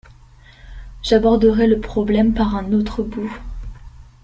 [1.03, 3.31] J’aborderai le problème par un autre bout.